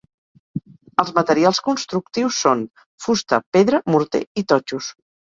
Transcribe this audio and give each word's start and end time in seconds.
Els 1.01 1.09
materials 1.17 1.59
constructius 1.67 2.39
són: 2.45 2.63
fusta, 3.07 3.39
pedra, 3.57 3.81
morter 3.97 4.23
i 4.43 4.45
totxos. 4.53 4.89